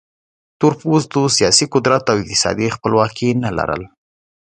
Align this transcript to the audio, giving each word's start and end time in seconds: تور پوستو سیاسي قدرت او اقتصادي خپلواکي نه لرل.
تور 0.59 0.73
پوستو 0.79 1.21
سیاسي 1.37 1.65
قدرت 1.73 2.03
او 2.11 2.17
اقتصادي 2.21 2.67
خپلواکي 2.75 3.29
نه 3.43 3.49
لرل. 3.57 3.83